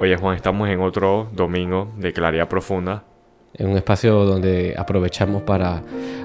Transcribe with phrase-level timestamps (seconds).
[0.00, 3.04] Oye Juan, estamos en otro domingo de Claridad Profunda.
[3.52, 5.82] En un espacio donde aprovechamos para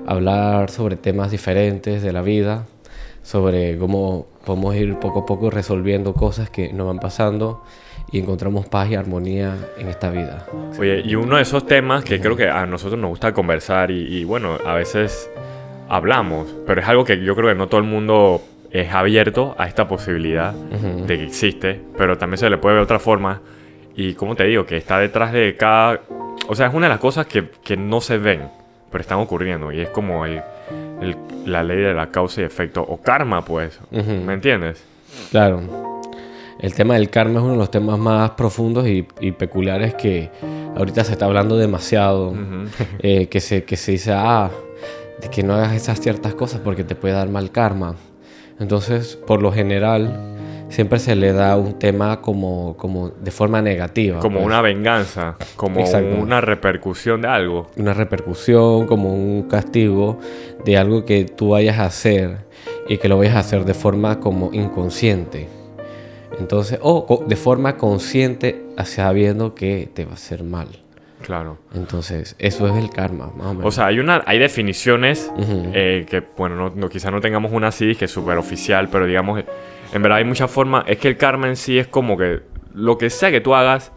[0.08, 2.68] hablar sobre temas diferentes de la vida,
[3.22, 7.66] sobre cómo podemos ir poco a poco resolviendo cosas que nos van pasando
[8.14, 10.48] y encontramos paz y armonía en esta vida.
[10.80, 14.20] Oye, y uno de esos temas que creo que a nosotros nos gusta conversar y,
[14.20, 15.30] y bueno, a veces
[15.90, 19.68] hablamos, pero es algo que yo creo que no todo el mundo es abierto a
[19.68, 23.42] esta posibilidad de que existe, pero también se le puede ver otra forma.
[23.96, 26.02] Y como te digo, que está detrás de cada...
[26.48, 28.50] O sea, es una de las cosas que, que no se ven,
[28.92, 29.72] pero están ocurriendo.
[29.72, 30.42] Y es como el,
[31.02, 33.80] el- la ley de la causa y efecto, o karma, pues.
[33.92, 34.84] ¿Me entiendes?
[35.32, 35.62] Claro.
[36.60, 40.32] El tema del karma es uno de los temas más profundos y, y peculiares que
[40.76, 42.34] ahorita se está hablando demasiado.
[43.00, 44.50] Eh, que, se, que se dice, ah,
[45.22, 47.96] de que no hagas esas ciertas cosas porque te puede dar mal karma.
[48.60, 50.35] Entonces, por lo general,
[50.70, 54.20] siempre se le da un tema como, como de forma negativa.
[54.20, 54.46] Como pues.
[54.48, 56.16] una venganza, como Exacto.
[56.20, 57.68] una repercusión de algo.
[57.78, 60.20] una repercusión, como un castigo
[60.66, 62.46] de algo que tú vayas a hacer
[62.90, 65.48] y que lo vayas a hacer de forma como inconsciente.
[66.40, 70.68] Entonces, o co- de forma consciente, sabiendo que te va a hacer mal.
[71.22, 71.58] Claro.
[71.74, 73.66] Entonces, eso es el karma, más o menos.
[73.68, 75.32] O sea, hay, una, hay definiciones
[75.74, 79.08] eh, que, bueno, no, no- quizás no tengamos una así, que es súper oficial, pero
[79.08, 79.44] digamos,
[79.94, 80.84] en verdad hay muchas formas.
[80.88, 82.42] Es que el karma en sí es como que
[82.74, 83.92] lo que sea que tú hagas,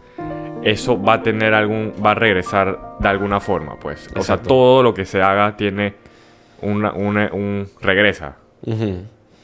[0.63, 4.09] eso va a tener algún, va a regresar de alguna forma, pues.
[4.15, 5.93] O sea, todo lo que se haga tiene
[6.61, 8.35] una, una- un regresa,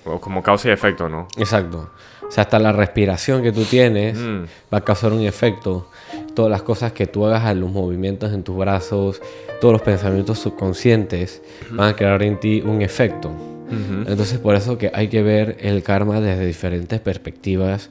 [0.05, 1.27] o como causa y efecto, ¿no?
[1.37, 1.89] Exacto.
[2.27, 4.43] O sea, hasta la respiración que tú tienes Mm.
[4.73, 5.89] va a causar un efecto.
[6.33, 9.21] Todas las cosas que tú hagas, los movimientos en tus brazos,
[9.61, 13.31] todos los pensamientos subconscientes van a crear en ti un efecto.
[13.67, 14.09] Ujú.
[14.09, 17.89] Entonces por eso que hay que ver el karma desde diferentes perspectivas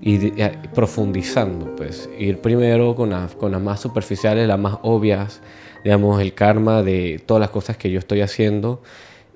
[0.00, 4.78] y de- eh, profundizando, pues ir primero con, las- con las más superficiales, las más
[4.82, 5.40] obvias,
[5.84, 8.82] digamos el karma de todas las cosas que yo estoy haciendo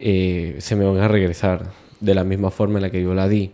[0.00, 1.66] eh, se me van a regresar
[2.00, 3.52] de la misma forma en la que yo la di.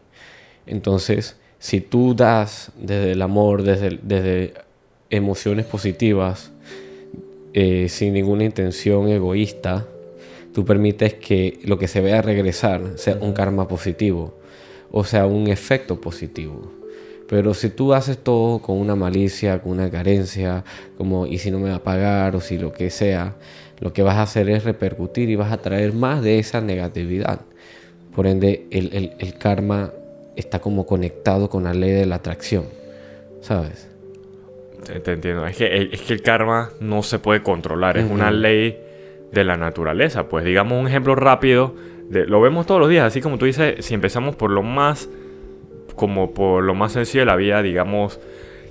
[0.67, 4.55] Entonces, si tú das desde el amor, desde, desde
[5.11, 6.51] emociones positivas,
[7.53, 9.87] eh, sin ninguna intención egoísta,
[10.55, 14.35] tú permites que lo que se vea regresar sea un karma positivo,
[14.91, 16.73] o sea, un efecto positivo.
[17.29, 20.65] Pero si tú haces todo con una malicia, con una carencia,
[20.99, 23.37] como y si no me va a pagar o si lo que sea,
[23.79, 27.41] lo que vas a hacer es repercutir y vas a traer más de esa negatividad.
[28.15, 29.93] Por ende, el, el- el karma
[30.35, 32.65] está como conectado con la ley de la atracción,
[33.41, 33.87] ¿sabes?
[34.85, 35.47] Te, te entiendo.
[35.47, 37.97] Es que, es que el karma no se puede controlar.
[37.97, 38.77] Es una ley
[39.33, 40.29] de la naturaleza.
[40.29, 41.75] Pues digamos un ejemplo rápido.
[42.09, 43.05] de- lo vemos todos los días.
[43.07, 45.09] Así como tú dices, si empezamos por lo más...
[45.95, 48.19] Como por lo más sencillo de la vida, digamos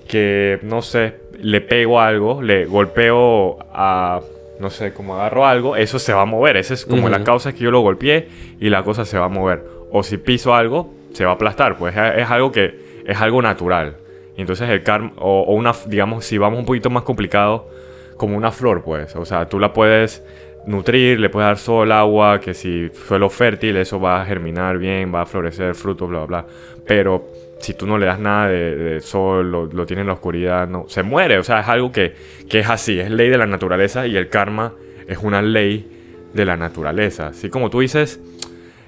[0.08, 4.22] que, no sé, le pego algo, le golpeo a...
[4.60, 6.58] No sé, como agarro algo, eso se va a mover.
[6.58, 8.28] Esa es como la causa que yo lo golpeé
[8.60, 9.64] y la cosa se va a mover.
[9.92, 11.78] O si piso algo, se va a aplastar.
[11.78, 13.96] Pues es, es algo que es algo natural.
[14.36, 17.70] Entonces el karma, o, o una, digamos, si vamos un poquito más complicado,
[18.18, 19.16] como una flor, pues.
[19.16, 20.26] O sea, tú la puedes
[20.70, 25.14] nutrir, le puedes dar sol, agua, que si suelo fértil, eso va a germinar bien,
[25.14, 26.46] va a florecer frutos, bla, bla, bla.
[26.86, 27.28] Pero
[27.60, 30.86] si tú no le das nada de, sol, lo, lo tienes en la oscuridad, no,
[30.88, 31.38] se muere.
[31.40, 32.14] O sea, es algo que,
[32.48, 34.74] que es así, es ley de la naturaleza y el karma
[35.08, 35.88] es una ley
[36.34, 37.28] de la naturaleza.
[37.28, 38.20] Así como tú dices,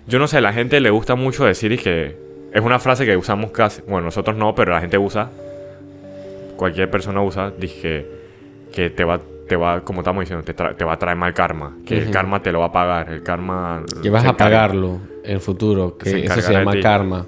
[0.08, 2.16] yo no sé, a la gente le gusta mucho decir que
[2.54, 5.32] es una frase que usamos casi, bueno, nosotros no, pero la gente usa,
[6.58, 8.06] cualquier persona usa, dije
[8.72, 9.20] que te va,
[9.52, 12.42] te va, como estamos diciendo, te, te va a traer mal karma, que el karma
[12.42, 13.84] te lo va a pagar, el karma...
[14.02, 17.26] que vas a pagarlo en el futuro, que eso se llama karma.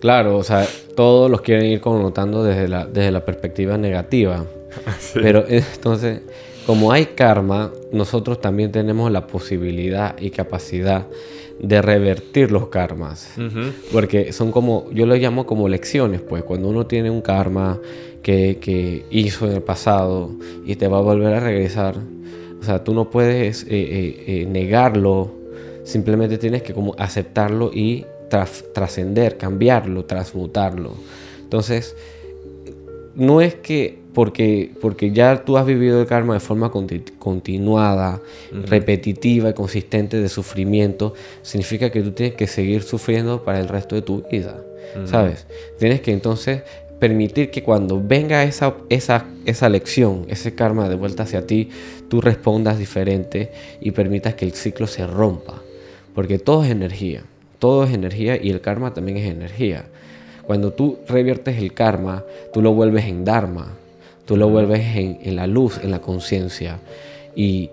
[0.00, 4.44] Claro, o sea, todos los quieren ir connotando desde la, desde la perspectiva negativa.
[4.98, 5.20] Sí.
[5.22, 6.22] Pero eh, entonces,
[6.66, 11.06] como hay karma, nosotros también tenemos la posibilidad y capacidad
[11.58, 13.34] de revertir los karmas.
[13.92, 17.78] Porque son como, yo lo llamo como lecciones, pues cuando uno tiene un karma
[18.22, 20.30] que, que hizo en el pasado
[20.64, 21.96] y te va a volver a regresar,
[22.60, 25.32] o sea, tú no puedes eh, eh, eh, negarlo,
[25.84, 30.92] simplemente tienes que como aceptarlo y tras- trascender, cambiarlo, transmutarlo.
[31.42, 31.96] Entonces,
[33.14, 38.20] no es que porque, porque ya tú has vivido el karma de forma conti- continuada,
[38.52, 43.94] repetitiva y consistente de sufrimiento, significa que tú tienes que seguir sufriendo para el resto
[43.94, 44.56] de tu vida,
[45.06, 45.46] ¿sabes?
[45.78, 46.62] Tienes que entonces
[46.98, 51.70] permitir que cuando venga esa, esa, esa lección, ese karma de vuelta hacia ti,
[52.08, 53.50] tú respondas diferente
[53.80, 55.62] y permitas que el ciclo se rompa,
[56.14, 57.22] porque todo es energía,
[57.58, 59.86] todo es energía y el karma también es energía.
[60.46, 63.78] Cuando tú reviertes el karma, tú lo vuelves en dharma,
[64.24, 66.80] tú lo vuelves en, la luz, en la conciencia.
[67.34, 67.70] Y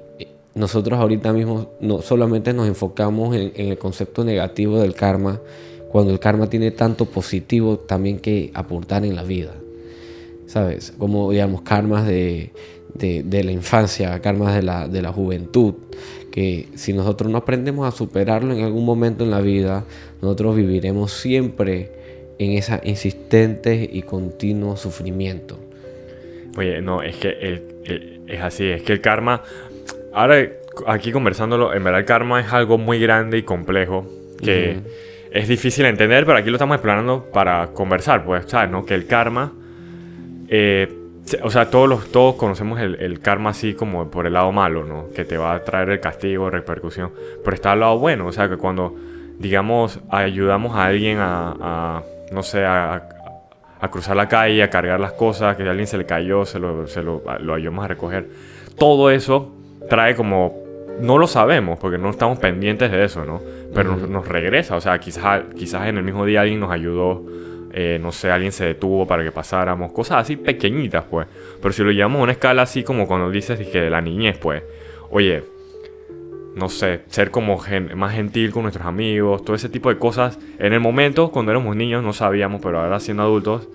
[0.56, 5.40] nosotros ahorita mismo no solamente nos enfocamos en, el concepto negativo del karma,
[5.90, 9.54] cuando el karma tiene tanto positivo también que aportar en la vida.
[10.48, 10.94] ¿Sabes?
[10.98, 12.52] Como, digamos, karmas de,
[13.00, 15.76] la infancia, karmas de la, de la juventud,
[16.32, 19.86] que si nosotros no aprendemos a superarlo en algún momento en la vida,
[20.22, 21.92] nosotros viviremos siempre
[22.40, 25.69] en ese insistente y continuo sufrimiento.
[26.60, 27.64] Oye, no, es que
[28.28, 29.44] es así, es que el karma,
[30.14, 30.46] ahora
[30.88, 34.06] aquí conversándolo, en verdad el karma es algo muy grande y complejo
[34.44, 34.82] que
[35.32, 38.70] es difícil entender, pero aquí lo estamos explorando para conversar, pues, ¿sabes?
[38.70, 38.86] ¿no?
[38.86, 39.54] Que el karma,
[40.50, 40.94] eh,
[41.44, 45.08] o sea, todos, los, todos conocemos el, karma así como por el lado malo, ¿no?
[45.16, 48.50] Que te va a traer el castigo, repercusión, pero está al lado bueno, o sea,
[48.50, 48.98] que cuando,
[49.38, 52.04] digamos, ayudamos a alguien a,
[52.34, 53.02] no sé, a,
[53.88, 56.86] cruzar la calle, a cargar las cosas, que a alguien se le cayó, se lo,
[56.88, 58.28] se lo, lo ayudamos a recoger,
[58.78, 59.54] todo eso
[59.90, 63.42] trae como no lo sabemos porque no estamos pendientes de eso, ¿no?
[63.74, 67.24] Pero nos, regresa, o sea, quizás, quizás en el mismo día alguien nos ayudó,
[67.72, 71.28] eh, no sé, alguien se detuvo para que pasáramos, cosas así pequeñitas, pues.
[71.62, 74.38] Pero si lo llevamos a una escala así como cuando dices que de la niñez,
[74.38, 74.64] pues,
[75.12, 75.44] oye,
[76.56, 77.62] no sé, ser como
[77.96, 80.40] más gentil con nuestros amigos, todo ese tipo de cosas.
[80.58, 83.68] En el momento, cuando éramos niños, no sabíamos, pero ahora siendo adultos,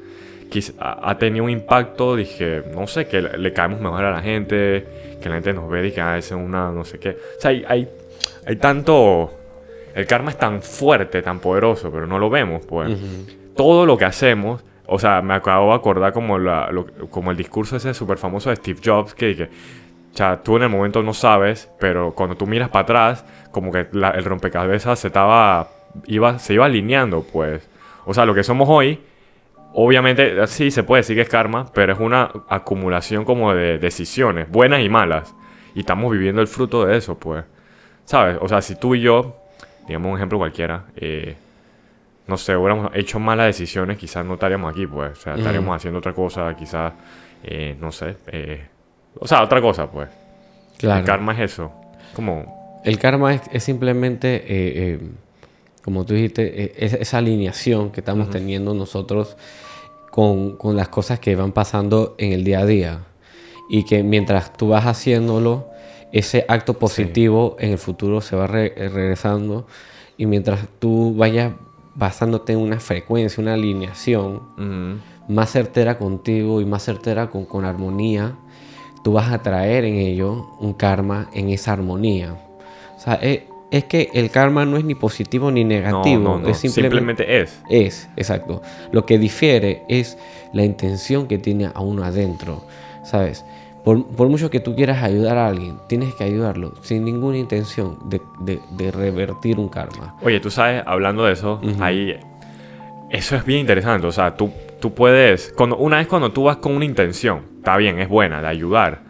[0.79, 4.87] ha tenido un impacto, dije, no sé, que le caemos mejor a la gente,
[5.21, 7.11] que la gente nos ve y que ah, es una no sé qué.
[7.11, 7.89] O sea, hay, hay,
[8.47, 9.33] hay, tanto...
[9.95, 12.99] El karma es tan fuerte, tan poderoso, pero no lo vemos, pues.
[13.55, 16.71] Todo lo que hacemos, o sea, me acabo de acordar como, la,
[17.11, 19.49] como el discurso ese súper famoso de Steve Jobs, que dije,
[20.15, 23.73] o sea, tú en el momento no sabes, pero cuando tú miras para atrás, como
[23.73, 25.69] que el rompecabezas se estaba,
[26.07, 27.69] iba, se iba alineando, pues.
[28.07, 29.01] O sea, lo que somos hoy
[29.77, 34.49] Obviamente, sí, se puede decir que es karma, pero es una acumulación como de decisiones,
[34.49, 35.35] buenas y malas.
[35.75, 37.45] Y estamos viviendo el fruto de eso, pues.
[38.05, 38.39] ¿Sabes?
[38.41, 39.37] O sea, si tú y yo,
[39.89, 41.35] digamos un ejemplo cualquiera, eh,
[42.29, 45.11] no sé, hubiéramos hecho malas decisiones, quizás no estaríamos aquí, pues.
[45.11, 46.93] O sea, estaríamos haciendo otra cosa, quizás,
[47.43, 48.17] eh, no sé.
[48.29, 48.69] Eh,
[49.19, 50.09] o sea, otra cosa, pues.
[50.79, 51.01] Claro.
[51.01, 51.71] El karma es eso.
[52.15, 52.81] Como...
[52.85, 54.99] El karma es, simplemente,
[55.83, 59.39] como tú dijiste, esa alineación que estamos teniendo nosotros
[60.11, 62.99] con, con, las cosas que van pasando en el día a día.
[63.71, 65.71] Y que mientras tú vas haciéndolo,
[66.13, 69.67] ese acto positivo en el futuro se va regresando.
[70.19, 71.55] Y mientras tú vayas
[71.95, 74.43] basándote en una frecuencia, una alineación
[75.29, 78.37] más certera contigo y más certera con, con armonía,
[79.05, 82.35] tú vas a traer en ello un karma en esa armonía.
[82.97, 86.41] O sea, es, es que el karma no es ni positivo ni negativo.
[86.47, 87.63] Es simplemente, es.
[87.69, 88.63] Es, exacto.
[88.93, 90.17] Lo que difiere es
[90.55, 92.65] la intención que tiene a uno adentro.
[93.05, 93.45] ¿Sabes?
[93.85, 93.99] Por,
[94.31, 99.59] mucho que tú quieras ayudar a alguien, tienes que ayudarlo sin ninguna intención de, revertir
[99.59, 100.17] un karma.
[100.23, 102.19] Oye, tú sabes, hablando de eso, ahí.
[103.11, 104.07] Eso es bien interesante.
[104.07, 104.51] O sea, tú,
[104.85, 105.53] tú puedes.
[105.57, 109.01] Cuando, una vez cuando tú vas con una intención, está bien, es buena, de ayudar.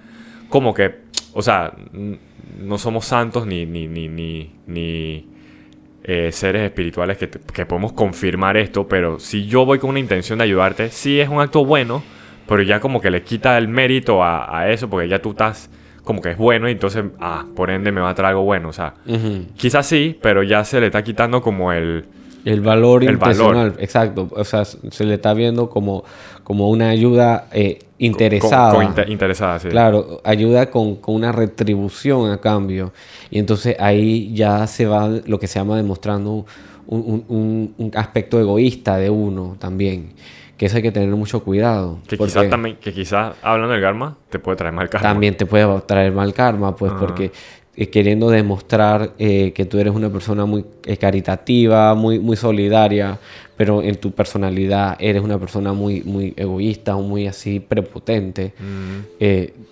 [0.49, 1.05] Como que.
[1.33, 1.73] O sea
[2.59, 5.27] no somos santos ni, ni, ni, ni,
[6.03, 10.39] eh, seres espirituales que, que, podemos confirmar esto, pero si yo voy con una intención
[10.39, 12.03] de ayudarte, sí es un acto bueno,
[12.47, 15.71] pero ya como que le quita el mérito a, eso, porque ya tú estás
[16.05, 18.69] como que es bueno y entonces, ah, por ende me va a traer algo bueno,
[18.69, 18.95] o sea,
[19.57, 22.05] quizás sí, pero ya se le está quitando como el...
[22.45, 23.75] El valor el valor.
[23.79, 24.29] exacto.
[24.31, 26.05] O sea, se le está viendo como,
[26.43, 28.95] como una ayuda eh, interesada.
[29.09, 29.69] interesada, sí.
[29.69, 32.93] Claro, ayuda con, una retribución a cambio.
[33.31, 36.45] Y entonces ahí ya se va lo que se llama demostrando
[36.87, 40.13] un, aspecto egoísta de uno también.
[40.59, 41.99] Que eso hay que tener mucho cuidado.
[42.07, 45.09] Que quizás también, que quizás hablando del karma, te puede traer mal karma.
[45.09, 47.33] También te puede traer mal karma, pues porque
[47.77, 53.19] eh, queriendo demostrar eh, que tú eres una persona muy eh, caritativa, muy, muy solidaria,
[53.57, 59.23] pero en tu personalidad eres una persona muy, muy egoísta o muy así prepotente, mm.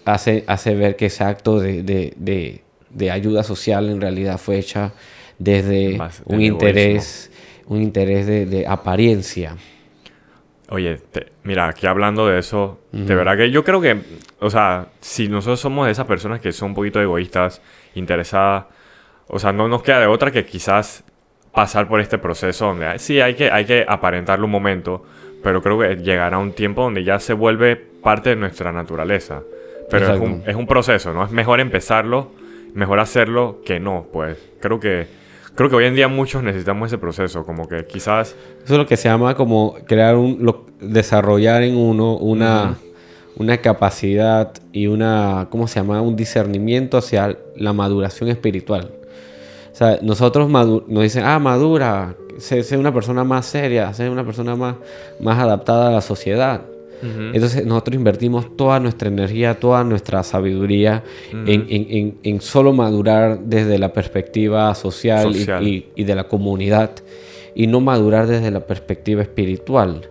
[0.05, 4.93] hace, hace ver que ese acto de, de, de, ayuda social en realidad fue hecha
[5.39, 7.31] desde un interés,
[7.69, 9.57] un interés de, apariencia.
[10.73, 11.01] Oye,
[11.43, 14.01] mira, aquí hablando de eso, de verdad que yo creo que,
[14.41, 17.61] o sea, si nosotros somos de esas personas que son un poquito egoístas,
[17.95, 18.69] interesada.
[19.27, 21.05] O sea, no nos queda de otra que quizás
[21.53, 25.05] pasar por este proceso donde sí hay que, hay que aparentarlo un momento,
[25.43, 29.43] pero creo que llegará un tiempo donde ya se vuelve parte de nuestra naturaleza.
[29.91, 31.23] Pero es un, es un, proceso, ¿no?
[31.23, 32.33] Es mejor empezarlo,
[32.73, 34.39] mejor hacerlo que no, pues.
[34.59, 35.07] Creo que
[35.55, 38.35] creo que hoy en día muchos necesitamos ese proceso, como que quizás...
[38.65, 42.77] Eso es lo que se llama como crear un, desarrollar en uno una,
[43.37, 46.01] una capacidad y una, ¿cómo se llama?
[46.01, 48.91] Un discernimiento hacia la maduración espiritual.
[49.73, 54.25] O sea, nosotros nos dicen, ah, madura, sé, sé, una persona más seria, sé una
[54.25, 54.77] persona más,
[55.21, 56.63] más adaptada a la sociedad.
[57.03, 64.75] Entonces nosotros invertimos toda nuestra energía, toda nuestra sabiduría en, solo madurar desde la perspectiva
[64.75, 66.93] social, Y, de la comunidad
[67.55, 70.09] y no madurar desde la perspectiva espiritual.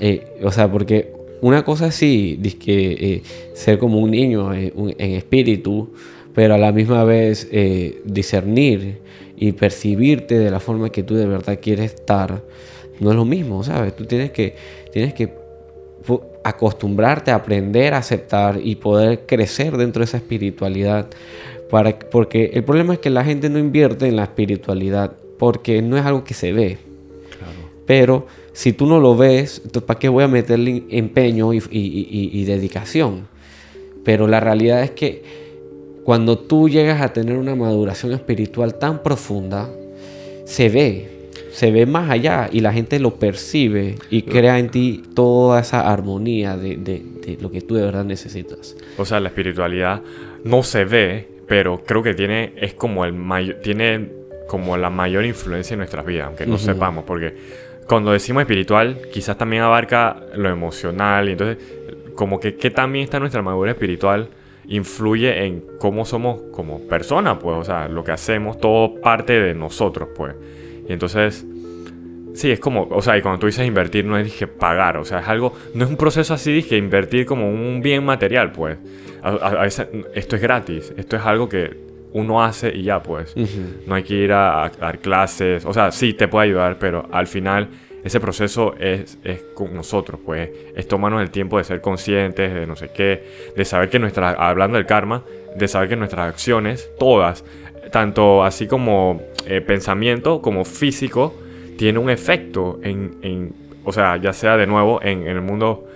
[0.00, 1.12] Eh, o sea, porque
[1.42, 5.90] una cosa es sí, que, eh, ser como un niño eh, en espíritu,
[6.34, 7.48] pero a la misma vez
[8.04, 8.98] discernir
[9.36, 12.42] y percibirte de la forma que tú de verdad quieres estar,
[12.98, 13.94] no es lo mismo, ¿sabes?
[13.94, 14.54] Tú tienes que,
[14.92, 15.43] tienes que
[16.44, 21.08] acostumbrarte a aprender a aceptar y poder crecer dentro de esa espiritualidad.
[21.70, 25.96] Para, porque el problema es que la gente no invierte en la espiritualidad porque no
[25.96, 26.78] es algo que se ve.
[27.86, 33.26] Pero si tú no lo ves, ¿para qué voy a meterle empeño y, dedicación?
[34.04, 35.22] Pero la realidad es que
[36.04, 39.70] cuando tú llegas a tener una maduración espiritual tan profunda,
[40.44, 41.13] se ve,
[41.54, 45.88] se ve más allá y la gente lo percibe y crea en ti toda esa
[45.88, 48.76] armonía de, de, lo que tú de verdad necesitas.
[48.98, 50.02] O sea, la espiritualidad
[50.42, 54.10] no se ve, pero creo que tiene, es como el mayor, tiene
[54.48, 57.36] como la mayor influencia en nuestras vidas, aunque no sepamos, porque
[57.86, 61.58] cuando decimos espiritual, quizás también abarca lo emocional, y entonces,
[62.16, 64.28] como que, que también está nuestra madurez espiritual
[64.66, 69.54] influye en cómo somos como personas, pues, o sea, lo que hacemos, todo parte de
[69.54, 70.34] nosotros, pues.
[70.88, 71.44] Y entonces,
[72.34, 75.04] sí, es como, o sea, y cuando tú dices invertir, no es dije pagar, o
[75.04, 78.76] sea, es algo, no es un proceso así, dije invertir como un bien material, pues.
[79.22, 81.74] A, esto es gratis, esto es algo que
[82.12, 83.34] uno hace y ya, pues.
[83.86, 87.26] No hay que ir a, dar clases, o sea, sí te puede ayudar, pero al
[87.26, 87.68] final
[88.04, 92.66] ese proceso es, es, con nosotros, pues es tomarnos el tiempo de ser conscientes de
[92.66, 93.24] no sé qué,
[93.56, 95.24] de saber que nuestra, hablando del karma,
[95.56, 97.44] de saber que nuestras acciones, todas,
[97.90, 101.34] tanto así como eh, pensamiento como físico
[101.76, 103.52] tiene un efecto en,
[103.84, 105.86] o sea, ya sea de nuevo en, el mundo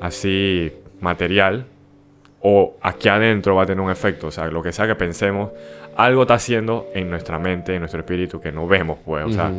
[0.00, 1.66] así material
[2.40, 5.50] o aquí adentro va a tener un efecto, o sea, lo que sea que pensemos,
[5.96, 9.50] algo está haciendo en nuestra mente, en nuestro espíritu que no vemos, pues, o sea,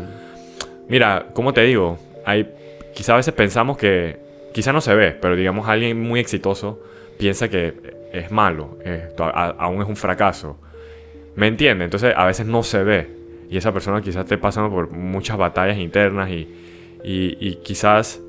[0.87, 2.49] mira, como te digo, hay,
[2.93, 4.19] quizá a veces pensamos que,
[4.53, 6.81] quizá no se ve, pero digamos alguien muy exitoso
[7.17, 7.73] piensa que
[8.13, 8.77] es malo,
[9.57, 10.57] aún es un fracaso,
[11.35, 11.85] ¿me entiende?
[11.85, 13.16] Entonces a veces no se ve,
[13.49, 16.47] y esa persona quizás esté pasando por muchas batallas internas y,
[17.03, 18.21] y, quizás...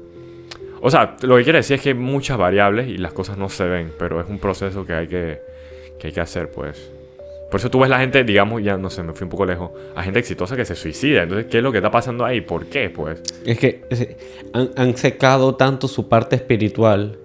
[0.81, 3.49] O sea, lo que quiere decir es que hay muchas variables y las cosas no
[3.49, 5.41] se ven, pero es un proceso que hay que,
[5.99, 6.93] que hay que hacer, pues.
[7.51, 9.71] Por eso tú ves la gente, digamos, ya no sé, me fui un poco lejos,
[9.97, 11.25] a gente exitosa que se suicida.
[11.25, 12.43] Entonces, ¿qué es lo que está pasando ahí?
[12.43, 13.21] ¿Por qué, pues?
[13.45, 13.85] Es que
[14.53, 17.19] han, secado tanto su parte espiritual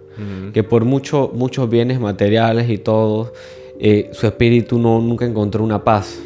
[0.54, 3.34] que por mucho, muchos bienes materiales y todo,
[3.80, 6.20] eh, su espíritu no, nunca encontró una paz.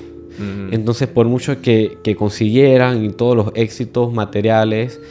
[0.72, 5.02] Entonces, por mucho que, consiguieran y todos los éxitos materiales,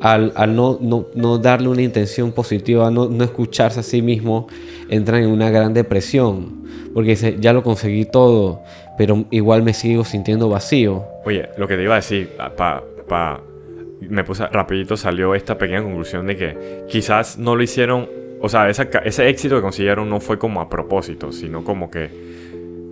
[0.00, 4.46] al, no, no, darle una intención positiva, no, no escucharse a sí mismo,
[4.88, 6.64] entran en una gran depresión.
[6.92, 8.62] Porque dice, ya lo conseguí todo,
[8.96, 11.04] pero igual me sigo sintiendo vacío.
[11.24, 13.40] Oye, lo que te iba a decir, pa, pa,
[14.00, 18.08] me puse rapidito, salió esta pequeña conclusión de que quizás no lo hicieron,
[18.40, 22.33] o sea, ese éxito que consiguieron no fue como a propósito, sino como que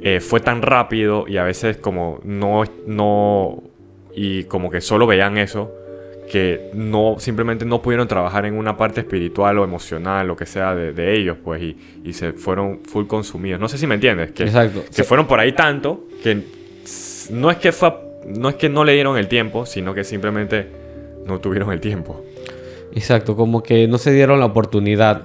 [0.03, 3.63] eh, fue tan rápido y a veces como no, no,
[4.15, 5.73] y como que solo veían eso,
[6.31, 10.75] que no, simplemente no pudieron trabajar en una parte espiritual o emocional, lo que sea
[10.75, 13.61] de, ellos, pues, y, y, se fueron full consumidos.
[13.61, 14.83] No sé si me entiendes, que, Exacto.
[14.95, 16.43] que fueron por ahí tanto que
[17.31, 17.93] no es que fue,
[18.27, 20.67] no es que no le dieron el tiempo, sino que simplemente
[21.27, 22.25] no tuvieron el tiempo.
[22.95, 25.23] Exacto, como que no se dieron la oportunidad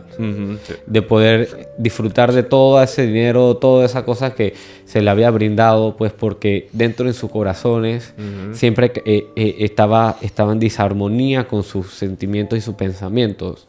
[0.85, 4.53] de poder disfrutar de todo ese dinero, toda esa cosa que
[4.85, 8.13] se le había brindado, pues porque dentro de sus corazones
[8.53, 13.67] siempre eh, eh, estaba, estaba en disarmonía con sus sentimientos y sus pensamientos.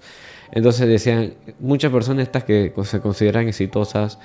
[0.52, 4.18] Entonces decían, muchas personas estas que se consideran exitosas,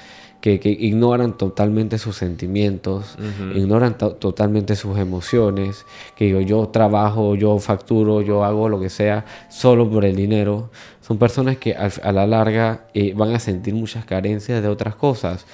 [0.43, 3.15] que, ignoran totalmente sus sentimientos,
[3.55, 5.85] ignoran totalmente sus emociones,
[6.17, 10.69] que yo, yo trabajo, yo facturo, yo hago lo que sea solo por el dinero.
[10.99, 15.45] Son personas que a, la larga eh, van a sentir muchas carencias de otras cosas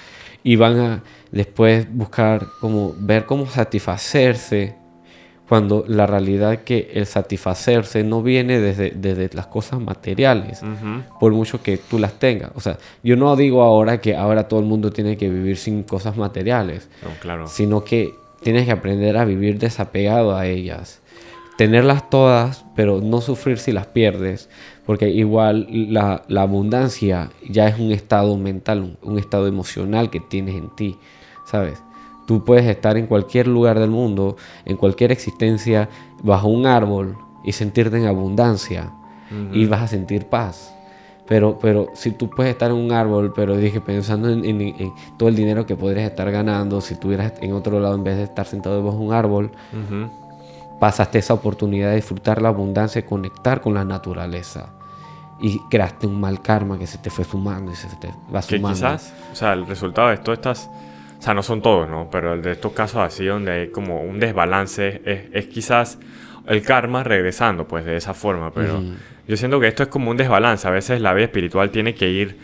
[0.42, 4.74] y van a después buscar como ver cómo satisfacerse
[5.50, 10.60] cuando la realidad es que el satisfacerse no viene desde, desde las cosas materiales,
[11.18, 12.52] por mucho que tú las tengas.
[12.54, 15.82] O sea, yo no digo ahora que ahora todo el mundo tiene que vivir sin
[15.82, 16.88] cosas materiales,
[17.20, 17.48] claro.
[17.48, 18.14] sino que
[18.44, 21.00] tienes que aprender a vivir desapegado a ellas.
[21.58, 24.48] Tenerlas todas, pero no sufrir si las pierdes,
[24.86, 30.70] porque igual la, abundancia ya es un estado mental, un, estado emocional que tienes en
[30.76, 30.96] ti,
[31.44, 31.82] ¿sabes?
[32.30, 35.88] Tú puedes estar en cualquier lugar del mundo, en cualquier existencia,
[36.22, 38.92] bajo un árbol y sentirte en abundancia
[39.52, 40.72] y vas a sentir paz.
[41.26, 45.34] Pero, pero si tú puedes estar en un árbol, pero dije, pensando en, todo el
[45.34, 48.76] dinero que podrías estar ganando si estuvieras en otro lado en vez de estar sentado
[48.76, 49.50] debajo de un árbol,
[50.78, 54.70] pasaste esa oportunidad de disfrutar la abundancia y conectar con la naturaleza.
[55.40, 58.68] Y creaste un mal karma que se te fue sumando y se te va sumando.
[58.68, 60.70] Que quizás, o sea, el resultado de esto estas,
[61.20, 62.08] o sea, no son todos, ¿no?
[62.10, 65.98] Pero el de estos casos así donde hay como un desbalance es, es quizás
[66.46, 68.54] el karma regresando, pues, de esa forma.
[68.54, 68.82] Pero
[69.28, 70.66] yo siento que esto es como un desbalance.
[70.66, 72.38] A veces la vida espiritual tiene que ir,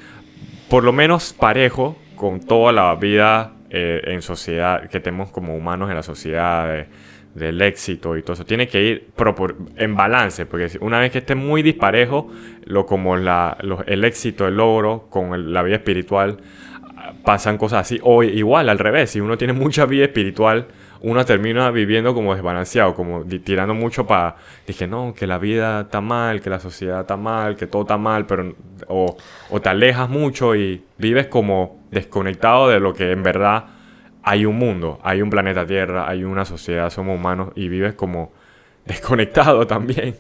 [0.69, 5.89] por lo menos, parejo con toda la vida eh, en sociedad que tenemos como humanos
[5.89, 6.87] en la sociedad.
[7.35, 8.45] del éxito y todo eso.
[8.45, 9.09] Tiene que ir
[9.77, 12.31] en balance, porque una vez que esté muy disparejo,
[12.65, 13.57] lo, como la,
[13.87, 16.39] el éxito, el logro con la vida espiritual,
[17.27, 18.01] pasan cosas así.
[18.05, 20.69] O igual, al revés, si uno tiene mucha vida espiritual,
[21.01, 26.01] uno termina viviendo como desbalanceado, como tirando mucho para, dije, no, que la vida está
[26.01, 28.55] mal, que la sociedad está mal, que todo está mal, pero,
[28.87, 29.17] o,
[29.51, 33.65] o te alejas mucho y vives como desconectado de lo que en verdad
[34.23, 38.33] hay un mundo, hay un planeta Tierra, hay una sociedad, somos humanos y vives como
[38.85, 40.17] desconectado también.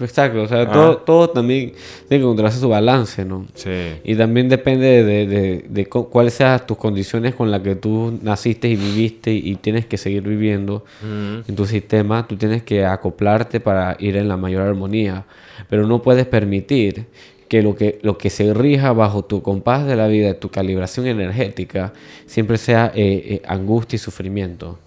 [0.00, 1.72] Exacto, o sea, todo, todo también
[2.08, 3.46] tiene que encontrarse su balance, ¿no?
[3.54, 3.70] Sí.
[4.04, 8.68] Y también depende de, de, de, cuáles sean tus condiciones con las que tú naciste
[8.68, 12.26] y viviste y tienes que seguir viviendo en tu sistema.
[12.26, 15.24] Tú tienes que acoplarte para ir en la mayor armonía,
[15.68, 17.06] pero no puedes permitir
[17.48, 21.06] que lo que, lo que se rija bajo tu compás de la vida, tu calibración
[21.06, 21.92] energética,
[22.26, 24.78] siempre sea eh, eh, angustia y sufrimiento.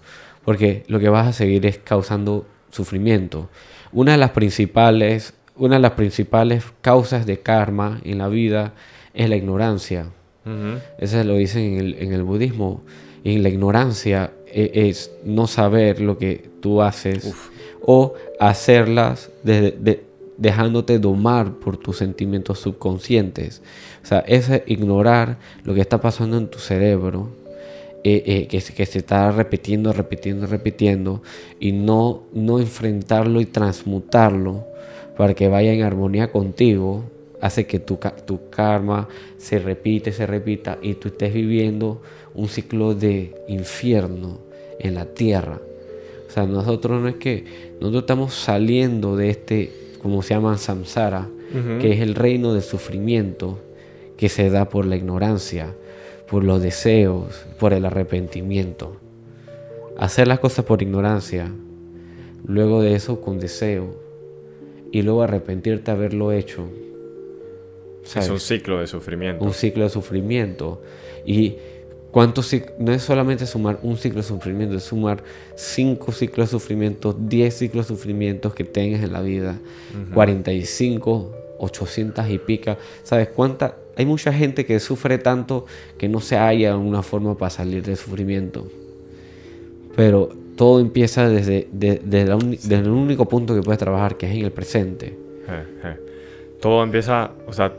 [0.44, 3.48] Porque lo que vas a seguir es causando sufrimiento.
[3.92, 8.72] Una de las principales, una de las principales causas de karma en la vida
[9.14, 10.06] es la ignorancia.
[10.98, 12.82] Eso lo dicen en el, en el budismo.
[13.22, 17.32] Y la ignorancia e, es, no saber lo que tú haces
[17.80, 19.30] o hacerlas
[20.36, 23.62] dejándote domar por tus sentimientos subconscientes.
[24.02, 27.41] O sea, es ignorar lo que está pasando en tu cerebro
[28.04, 31.22] eh, eh, que, que, se está repitiendo, repitiendo, repitiendo,
[31.60, 34.66] y no, no enfrentarlo y transmutarlo
[35.16, 37.04] para que vaya en armonía contigo,
[37.40, 42.02] hace que tu, tu karma se repite, se repita, y tú estés viviendo
[42.34, 44.38] un ciclo de infierno
[44.80, 45.60] en la tierra.
[46.28, 47.44] O sea, nosotros no es que
[47.80, 51.28] nosotros estamos saliendo de este, como se llama samsara,
[51.80, 53.58] que es el reino del sufrimiento
[54.16, 55.74] que se da por la ignorancia
[56.32, 58.96] por los deseos, por el arrepentimiento.
[59.98, 61.52] Hacer las cosas por ignorancia,
[62.46, 63.94] luego de eso con deseo,
[64.90, 66.70] y luego arrepentirte de haberlo hecho.
[68.16, 69.44] Es un ciclo de sufrimiento.
[69.44, 70.80] Un ciclo de sufrimiento.
[71.26, 71.56] Y
[72.10, 75.22] cuántos no es solamente sumar un ciclo de sufrimiento, es sumar
[75.54, 79.58] cinco ciclos de sufrimiento, diez ciclos de sufrimientos que tengas en la vida,
[80.14, 82.78] 45, 800 y pica.
[83.02, 85.66] ¿Sabes cuánta hay mucha gente que sufre tanto
[85.98, 88.68] que no se halla una forma para salir del sufrimiento.
[89.96, 95.16] Pero todo empieza desde, el único punto que puedes trabajar, que es en el presente.
[96.60, 97.72] Todo empieza, o sea,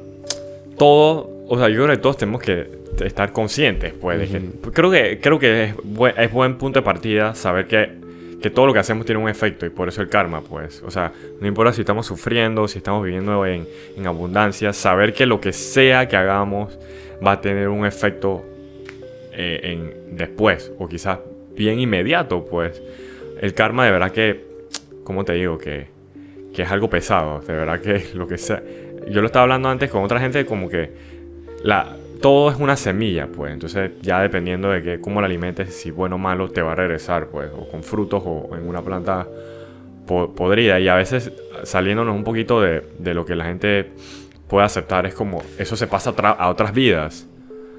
[0.78, 2.68] todo, o sea, yo creo que todos tenemos que
[3.04, 4.30] estar conscientes, pues.
[4.74, 5.76] creo que, creo que es,
[6.18, 8.03] es buen punto de partida saber que
[8.44, 10.84] que todo lo que hacemos tiene un efecto y por eso el karma, pues.
[10.86, 15.26] O sea, no importa si estamos sufriendo, si estamos viviendo en, en abundancia, saber que
[15.26, 16.78] lo que sea que hagamos
[17.26, 18.44] va a tener un efecto
[19.32, 21.20] eh, en, después o quizás
[21.56, 22.82] bien inmediato, pues.
[23.40, 24.44] El karma de verdad que,
[25.06, 25.88] como te digo, que,
[26.54, 28.62] que es algo pesado, de verdad que lo que sea.
[29.08, 30.92] Yo lo estaba hablando antes con otra gente como que
[31.64, 33.52] la, todo es una semilla, pues.
[33.52, 36.76] Entonces, ya dependiendo de que, cómo la alimentes, si bueno o malo, te va a
[36.76, 37.52] regresar, pues.
[37.54, 39.28] O con frutos o en una planta
[40.08, 40.80] podrida.
[40.80, 41.34] Y a veces,
[41.64, 43.92] saliéndonos un poquito de, de, lo que la gente
[44.48, 47.28] puede aceptar, es como eso se pasa a otras vidas.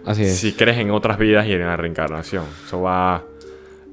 [0.05, 0.37] Así es.
[0.37, 2.45] Si crees en otras vidas y en la reencarnación.
[2.67, 3.25] Eso va.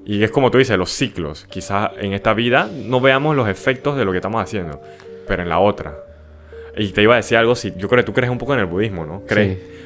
[0.05, 1.45] Y es como tú dices, los ciclos.
[1.49, 4.81] Quizás en esta vida no veamos los efectos de lo que estamos haciendo,
[5.29, 5.97] pero en la otra.
[6.75, 8.59] Y te iba a decir algo, si yo creo que tú crees un poco en
[8.59, 9.23] el budismo, ¿no?
[9.25, 9.80] ¿Crees?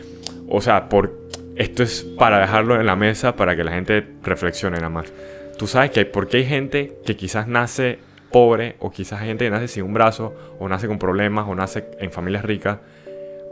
[0.48, 1.18] O sea, por,
[1.56, 5.12] esto es para dejarlo en la mesa para que la gente reflexione nada más.
[5.58, 8.00] Tú sabes que porque hay gente que quizás nace
[8.32, 11.56] pobre o quizás hay gente que nace sin un brazo o nace con problemas o
[11.56, 12.80] nace en familias ricas.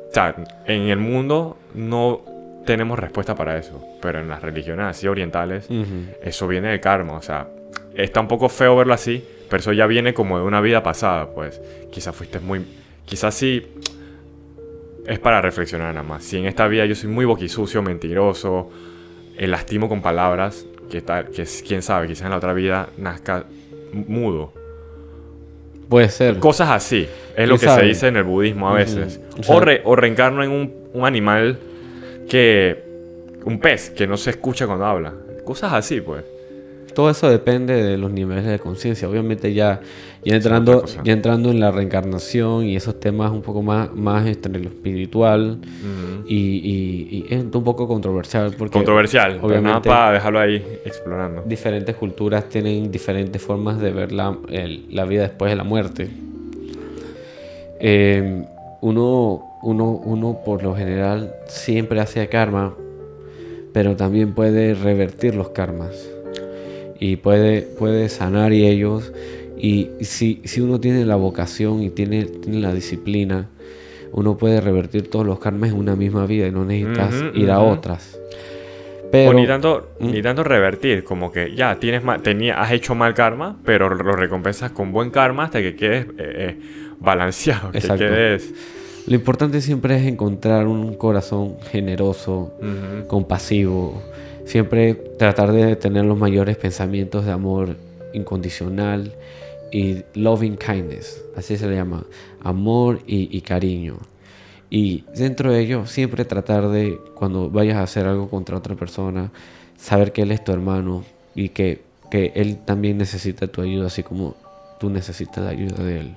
[0.09, 0.35] O sea,
[0.67, 2.21] en el mundo no
[2.65, 6.13] tenemos respuesta para eso, pero en las religiones así orientales, Ujú.
[6.21, 7.47] eso viene del karma, o sea,
[7.95, 11.29] está un poco feo verlo así, pero eso ya viene como de una vida pasada,
[11.33, 12.65] pues quizás fuiste muy,
[13.05, 13.67] quizás sí,
[15.07, 16.23] es para reflexionar nada más.
[16.23, 18.69] Si en esta vida yo soy muy boquisucio, mentiroso,
[19.37, 23.45] eh, lastimo con palabras, que, tal, que quién sabe, quizás en la otra vida nazca
[23.93, 24.53] mudo.
[25.89, 26.39] Puede ser.
[26.39, 27.81] Cosas así, es lo ¿Quién que sabe?
[27.81, 29.19] se dice en el budismo a veces.
[29.47, 31.59] O, re- o reencarno en un, un animal
[32.29, 32.83] que...
[33.45, 35.13] Un pez que no se escucha cuando habla.
[35.43, 36.23] Cosas así, pues.
[36.93, 39.09] Todo eso depende de los niveles de conciencia.
[39.09, 39.81] Obviamente ya,
[40.23, 44.59] ya entrando, ya entrando en la reencarnación y esos temas un poco más, más entre
[44.59, 45.57] lo espiritual
[46.27, 50.63] y, y- y es un poco controversial porque Controversial, pero nada obviamente para dejarlo ahí
[50.85, 51.43] explorando.
[51.45, 56.09] diferentes culturas tienen diferentes formas de ver la, el- la vida después de la muerte.
[57.79, 58.43] Eh,
[58.81, 62.73] uno, uno, uno por lo general siempre hace karma,
[63.73, 66.09] pero también puede revertir los karmas
[67.03, 69.11] y puede, puede sanar y ellos.
[69.57, 73.49] Y si, si uno tiene la vocación y tiene, tiene la disciplina,
[74.13, 77.59] uno puede revertir todos los karmas en una misma vida y no necesitas ir a
[77.59, 78.17] otras.
[79.11, 80.11] Pero, o ni tanto, Mm.
[80.11, 84.71] ni tanto revertir, como que ya tienes tenía, has hecho mal karma, pero lo recompensas
[84.71, 86.57] con buen karma hasta que quedes eh, eh,
[86.99, 88.05] balanceado, que Exacto.
[88.05, 88.53] quedes...
[89.07, 92.53] Lo importante siempre es encontrar un corazón generoso,
[93.07, 94.01] compasivo,
[94.45, 97.77] siempre tratar de tener los mayores pensamientos de amor
[98.13, 99.13] incondicional
[99.71, 102.05] y loving kindness, así se le llama,
[102.43, 103.97] amor y, y cariño.
[104.69, 109.31] Y dentro de ello siempre tratar de, cuando vayas a hacer algo contra otra persona,
[109.77, 111.03] saber que él es tu hermano
[111.35, 114.35] y que, que él también necesita tu ayuda, así como
[114.79, 116.15] tú necesitas la ayuda de él.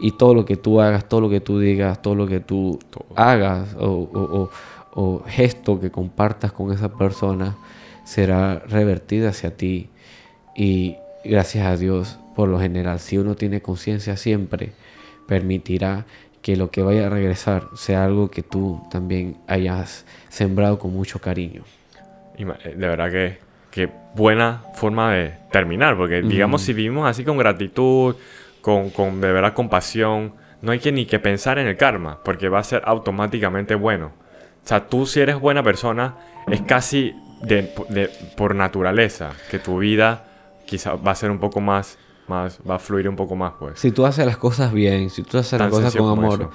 [0.00, 2.78] Y todo lo que tú hagas, todo lo que tú digas, todo lo que tú
[2.90, 3.06] Todo.
[3.16, 4.50] hagas o, o- o-
[4.92, 7.56] o gesto que compartas con esa persona
[8.04, 9.90] será revertido hacia ti.
[10.56, 14.72] Y gracias a Dios, por lo general, si uno tiene conciencia siempre,
[15.26, 16.06] permitirá
[16.42, 21.20] que lo que vaya a regresar sea algo que tú también hayas sembrado con mucho
[21.20, 21.62] cariño.
[22.36, 23.38] Y eh, de verdad que,
[23.70, 28.16] que buena forma de terminar, porque digamos si vivimos así con gratitud,
[28.60, 32.48] con, con de verdad compasión, no hay que ni que pensar en el karma, porque
[32.48, 34.12] va a ser automáticamente bueno.
[34.68, 39.78] O sea, tú si eres buena persona, es casi de, de- por naturaleza que tu
[39.78, 40.26] vida
[40.66, 43.80] quizá va a ser un poco más, más, va a fluir un poco más, pues.
[43.80, 46.50] Si tú haces las cosas bien, si tú haces las cosas con amor,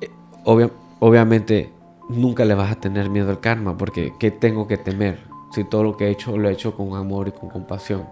[0.00, 0.10] eh,
[0.42, 1.72] obvia- obviamente
[2.08, 5.20] nunca le vas a tener miedo al karma, porque ¿qué tengo que temer?
[5.52, 8.08] Si todo lo que he hecho lo he hecho con amor y con compasión.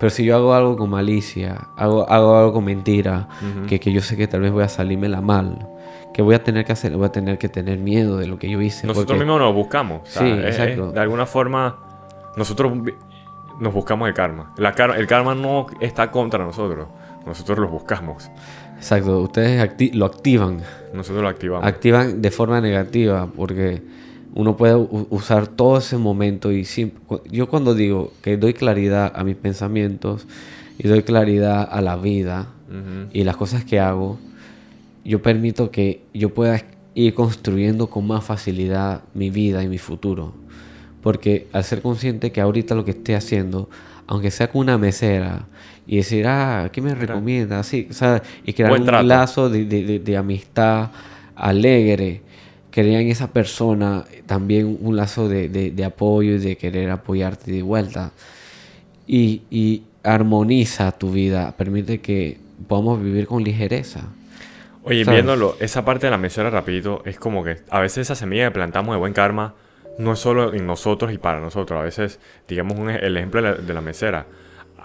[0.00, 3.28] Pero si yo hago algo con malicia, hago, hago algo con mentira,
[3.68, 5.68] que, que yo sé que tal vez voy a salirme la mal,
[6.14, 8.48] que voy a tener que hacer, voy a tener que tener miedo de lo que
[8.48, 8.86] yo hice.
[8.86, 10.02] Nosotros porque- mismos nos buscamos.
[10.02, 10.92] o sea, Sí, es- es- exacto.
[10.92, 11.76] de alguna forma,
[12.36, 12.72] nosotros
[13.60, 14.52] nos buscamos el karma.
[14.56, 16.88] La car- el karma no está contra nosotros.
[17.26, 18.30] Nosotros lo buscamos.
[18.76, 20.60] Exacto, ustedes acti- lo activan.
[20.92, 21.66] Nosotros lo activamos.
[21.66, 23.82] activan de forma negativa porque
[24.34, 24.74] uno puede
[25.10, 26.64] usar todo ese momento y
[27.06, 30.26] cu- yo cuando digo que doy claridad a mis pensamientos
[30.78, 32.48] y doy claridad a la vida
[33.12, 34.18] y las cosas que hago,
[35.04, 36.62] yo permito que yo pueda
[36.94, 40.32] ir construyendo con más facilidad mi vida y mi futuro.
[41.02, 43.68] Porque al ser consciente que ahorita lo que estoy haciendo,
[44.06, 45.46] aunque sea con una mesera,
[45.86, 47.58] y decir, ah, ¿qué me recomienda?
[47.58, 48.70] Así, o sea, y crear
[49.02, 50.90] un lazo de, de- de- de amistad
[51.36, 52.22] alegre,
[52.70, 58.12] crear en esa persona también un lazo de apoyo y de querer apoyarte de vuelta.
[59.06, 62.38] Y, y armoniza tu vida, permite que
[62.68, 64.08] podamos vivir con ligereza.
[64.84, 65.16] Oye, ¿Sabes?
[65.22, 68.50] viéndolo, esa parte de la mesera rapidito, es como que a veces esa semilla que
[68.52, 69.54] plantamos de buen karma
[69.98, 71.80] no es solo en nosotros y para nosotros.
[71.80, 74.26] A veces, digamos un, ej- el ejemplo de la, de la mesera.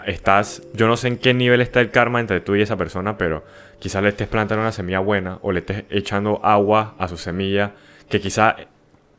[0.06, 3.18] Estás, yo no sé en qué nivel está el karma entre tú y esa persona,
[3.18, 3.44] pero
[3.80, 7.74] quizás le estés plantando una semilla buena o le estés echando agua a su semilla
[8.10, 8.56] que quizá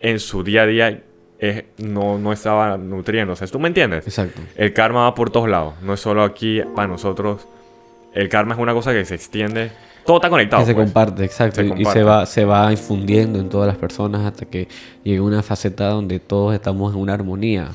[0.00, 1.02] en su día a día
[1.38, 3.46] es- no, no estaba nutriéndose.
[3.48, 4.06] ¿Tú me entiendes?
[4.06, 4.40] Exacto.
[4.56, 7.46] El karma va por todos lados, no es solo aquí para nosotros.
[8.14, 9.70] El karma es una cosa que se extiende.
[10.04, 10.62] Todo está conectado.
[10.62, 10.86] que se pues.
[10.86, 11.56] comparte, exacto.
[11.56, 11.98] Se y- y comparte.
[11.98, 14.66] se va, se va infundiendo en todas las personas hasta que
[15.04, 17.68] llegue una faceta donde todos estamos en una armonía.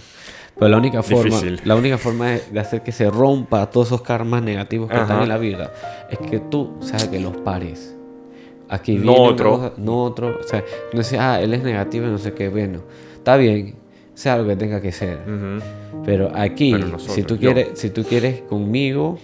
[0.57, 1.61] Pero la única forma, Difícil.
[1.65, 5.23] la única forma de hacer que se rompa todos esos karmas negativos que están Ajá.
[5.23, 5.73] en la vida
[6.09, 7.93] es que tú seas que los pares.
[8.69, 9.51] Aquí No viene una otro.
[9.57, 10.39] cosa, no otro.
[10.39, 12.47] O sea, no sé, ah, él es negativo y no sé qué.
[12.49, 12.79] Bueno,
[13.15, 13.75] está bien,
[14.13, 15.19] sea lo que tenga que ser.
[15.27, 16.01] Ujú.
[16.05, 17.51] Pero aquí, Pero nosotros, si tú yo.
[17.53, 19.19] quieres, si tú quieres conmigo,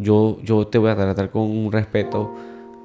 [0.00, 2.34] yo, yo te voy a tratar con un respeto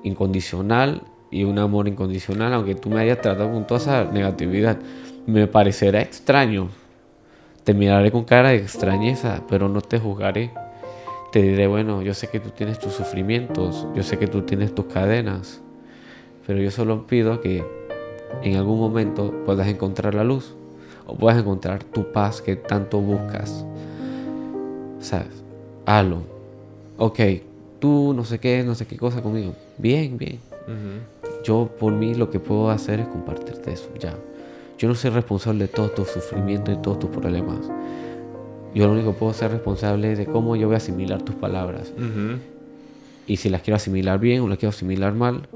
[0.03, 1.01] incondicional
[1.31, 4.77] y un amor incondicional, aunque tú me hayas tratado con toda esa negatividad.
[5.25, 6.69] Me parecerá extraño.
[7.63, 10.51] Te miraré con cara de extrañeza, pero no te juzgaré.
[11.31, 14.73] Te diré, bueno, yo sé que tú tienes tus sufrimientos, yo sé que tú tienes
[14.73, 15.61] tus cadenas,
[16.45, 17.65] pero yo solo pido que
[18.43, 20.55] en algún momento puedas encontrar la luz
[21.07, 23.65] o puedas encontrar tu paz que tanto buscas.
[24.99, 25.43] ¿Sabes?
[25.85, 26.34] Hazlo.
[26.97, 27.19] Ok,
[27.79, 29.53] tú no sé qué, no sé qué cosa conmigo.
[29.77, 30.39] Bien, bien.
[31.43, 34.15] Yo por mí lo que puedo hacer es compartirte eso, ya.
[34.77, 37.59] Yo no soy responsable de todo tu sufrimiento y todos tus problemas.
[38.73, 41.35] Yo lo único que puedo ser responsable es de cómo yo voy a asimilar tus
[41.35, 41.93] palabras.
[43.27, 45.47] Y si las quiero asimilar bien o las quiero asimilar mal.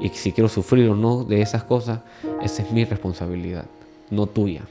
[0.00, 2.00] Y si quiero sufrir o no de esas cosas,
[2.42, 3.64] esa es mi responsabilidad,
[4.10, 4.62] no tuya.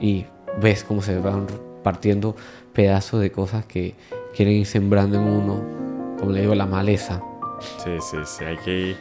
[0.00, 0.26] Y
[0.60, 1.46] ves cómo se van
[1.82, 2.36] partiendo
[2.74, 3.94] pedazos de cosas que
[4.38, 5.64] quieren ir sembrando en uno,
[6.16, 7.20] como le digo, la maleza.
[7.82, 8.96] Sí, sí, sí, hay que ir,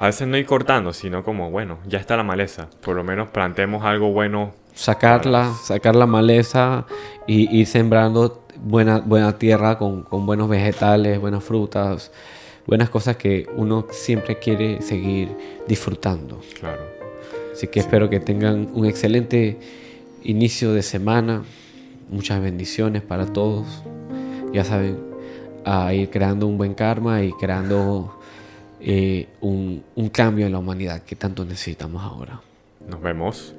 [0.00, 3.28] a veces no ir cortando, sino como, bueno, ya está la maleza, por lo menos
[3.28, 4.54] plantemos algo bueno.
[4.74, 6.84] Sacarla, sacar la maleza
[7.28, 12.10] y ir sembrando buena, buena tierra con, con buenos vegetales, buenas frutas,
[12.66, 15.28] buenas cosas que uno siempre quiere seguir
[15.68, 16.40] disfrutando.
[16.58, 16.82] Claro.
[17.52, 19.60] Así que espero que tengan un excelente
[20.24, 21.44] inicio de semana.
[22.10, 23.84] Muchas bendiciones para todos.
[24.52, 24.98] Ya saben,
[25.64, 28.18] a ir creando un buen karma y creando
[28.80, 32.40] eh, un, un cambio en la humanidad que tanto necesitamos ahora.
[32.88, 33.54] Nos vemos.